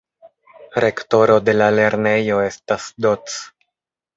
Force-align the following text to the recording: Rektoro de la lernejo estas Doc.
Rektoro 0.83 1.35
de 1.49 1.55
la 1.59 1.67
lernejo 1.81 2.41
estas 2.47 2.89
Doc. 3.07 3.37